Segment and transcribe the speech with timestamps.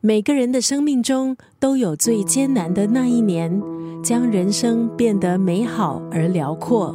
[0.00, 3.60] 每个人的生命中都有最艰难的那一年，
[4.00, 6.94] 将人生变得美好而辽阔。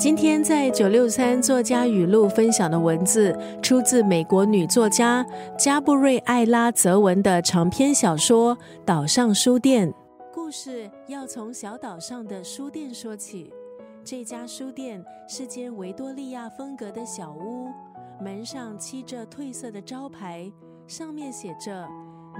[0.00, 5.24] 今天在九六三作家语录分享的文字，出自美国女作家
[5.56, 9.88] 加布瑞艾拉·泽文的长篇小说《岛上书店》。
[10.34, 13.52] 故事要从小岛上的书店说起。
[14.10, 17.68] 这家书店是间维多利亚风格的小屋，
[18.24, 20.50] 门上漆着褪色的招牌，
[20.86, 21.86] 上面写着：“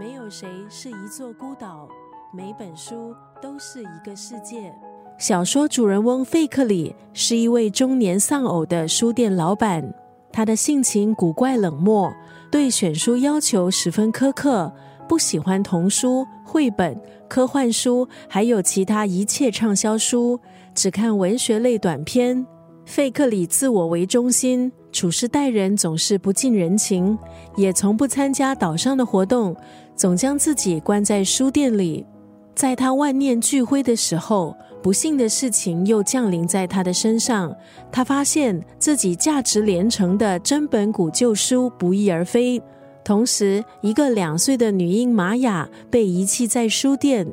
[0.00, 1.86] 没有谁是一座孤岛，
[2.32, 4.74] 每本书都是一个世界。”
[5.20, 9.92] 小说主人翁费克里是一位中年丧偶的书店老板，
[10.32, 12.10] 他的性情古怪冷漠，
[12.50, 14.72] 对选书要求十分苛刻，
[15.08, 20.38] 不喜欢童书、绘本、科幻书，还有其他一切畅销书。
[20.74, 22.46] 只看文学类短篇，
[22.84, 27.18] 费克里自我为中心，处事待人总是不近人情，
[27.56, 29.56] 也从不参加岛上的活动，
[29.96, 32.06] 总将自己关在书店里。
[32.54, 37.54] 在他万念俱灰的时候，不幸的事情又降临在他的身上。
[37.90, 42.60] 他发现自己价值连城的真本古旧书不翼而飞，
[43.08, 47.26] 同时，一个两岁的女婴玛雅被遗弃在书店。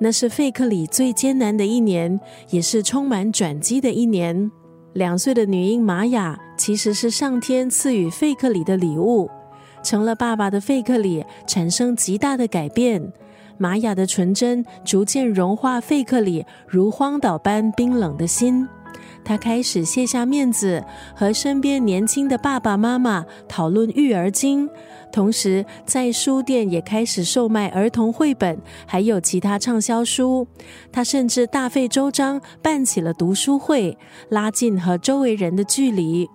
[0.00, 4.50] 那是费克里最艰难的一年，也是充满转机的一年。
[4.94, 9.30] 两岁的女婴玛雅其实是上天赐予费克里的礼物。
[9.84, 13.00] 成了爸爸的费克里产生极大的改变，
[13.56, 18.66] 玛雅的纯真逐渐融化费克里如荒岛般冰冷的心。
[19.24, 20.82] 他开始卸下面子，
[21.14, 24.68] 和身边年轻的爸爸妈妈讨论育儿经。
[25.12, 30.46] 同时，在书店也开始售卖儿童绘本，还有其他畅销书。
[30.92, 33.98] 他甚至大费周章办起了读书会，
[34.28, 36.28] 拉近和周围人的距离。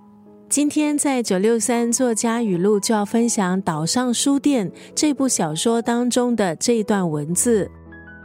[0.48, 7.70] 今天在九六三作家语录就要分享《岛上书店》这部小说当中的这一段文字：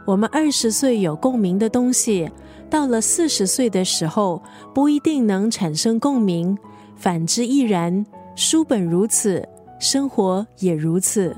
[0.05, 2.29] 我们二十岁有共鸣的东西，
[2.71, 4.41] 到了四十岁的时候
[4.73, 6.57] 不一定能产生共鸣，
[6.95, 8.03] 反之亦然。
[8.33, 9.47] 书本如此。
[9.77, 11.35] 生活也如此，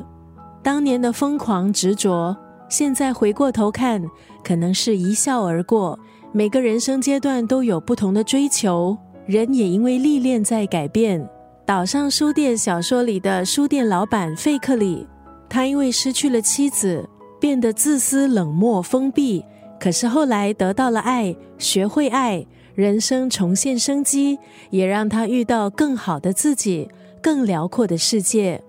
[0.62, 2.36] 当年的疯狂执着，
[2.70, 4.04] 现在回过头看，
[4.44, 5.98] 可能是一笑而过。
[6.34, 11.26] 每个人生阶段都有不同的追求，人也因为历练在改变。
[11.66, 15.08] 岛上书店小说里的书店老板费克里，
[15.48, 17.08] 他因为失去了妻子，
[17.40, 19.44] 变得自私、冷漠、封闭。
[19.84, 24.40] 可是后来得到了爱，学会爱，人生重现生机，
[24.70, 26.90] 也让他遇到更好的自己。
[27.22, 28.64] 更辽阔的世界。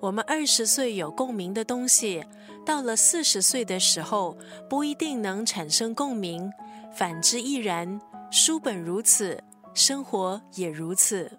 [0.00, 2.24] 我们二十岁有共鸣的东西，
[2.64, 4.38] 到了四十岁的时候
[4.70, 6.50] 不一定能产生共鸣，
[6.94, 8.00] 反之亦然。
[8.30, 9.38] 书本如此，
[9.74, 11.30] 生活也如此。